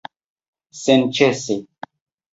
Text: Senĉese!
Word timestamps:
Senĉese! 0.79 1.61